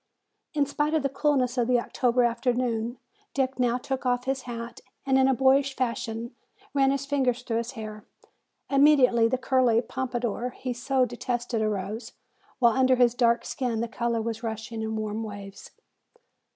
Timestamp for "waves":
15.21-15.69